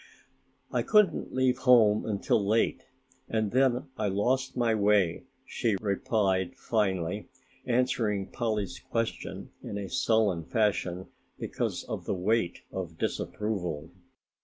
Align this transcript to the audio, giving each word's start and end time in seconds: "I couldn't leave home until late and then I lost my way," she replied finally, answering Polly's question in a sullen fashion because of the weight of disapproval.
"I 0.71 0.81
couldn't 0.81 1.31
leave 1.31 1.59
home 1.59 2.07
until 2.07 2.43
late 2.43 2.87
and 3.29 3.51
then 3.51 3.87
I 3.97 4.07
lost 4.07 4.57
my 4.57 4.73
way," 4.73 5.25
she 5.45 5.75
replied 5.79 6.55
finally, 6.57 7.29
answering 7.67 8.31
Polly's 8.31 8.79
question 8.79 9.51
in 9.61 9.77
a 9.77 9.89
sullen 9.91 10.43
fashion 10.45 11.05
because 11.37 11.83
of 11.83 12.05
the 12.05 12.15
weight 12.15 12.63
of 12.71 12.97
disapproval. 12.97 13.91